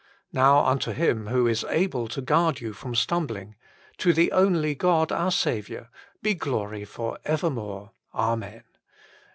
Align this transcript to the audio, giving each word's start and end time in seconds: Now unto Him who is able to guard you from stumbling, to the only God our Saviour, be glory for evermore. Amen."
Now 0.33 0.65
unto 0.65 0.93
Him 0.93 1.27
who 1.27 1.45
is 1.45 1.63
able 1.69 2.07
to 2.07 2.21
guard 2.23 2.59
you 2.59 2.73
from 2.73 2.95
stumbling, 2.95 3.55
to 3.99 4.13
the 4.13 4.31
only 4.31 4.73
God 4.73 5.11
our 5.11 5.29
Saviour, 5.29 5.89
be 6.23 6.33
glory 6.33 6.85
for 6.85 7.19
evermore. 7.23 7.91
Amen." 8.11 8.63